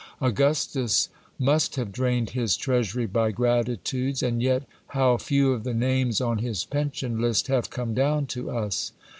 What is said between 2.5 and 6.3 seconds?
treasury by gratuities, and yet how few of the names